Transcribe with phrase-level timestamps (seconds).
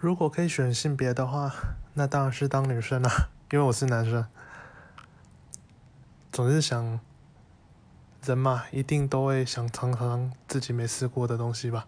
[0.00, 1.52] 如果可以选性别的话
[1.94, 4.24] 那当然是当女生啦 因为我是男生。
[6.30, 7.00] 总是想
[8.24, 11.84] 人嘛一定都会想尝尝自己没试过的东西吧。